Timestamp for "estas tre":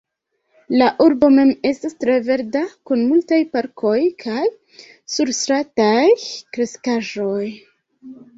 1.71-2.15